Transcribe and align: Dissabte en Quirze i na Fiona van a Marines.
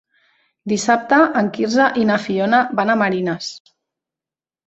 Dissabte 0.71 1.17
en 1.41 1.51
Quirze 1.57 1.89
i 2.03 2.07
na 2.11 2.17
Fiona 2.23 2.61
van 2.79 2.93
a 2.93 2.97
Marines. 3.05 3.51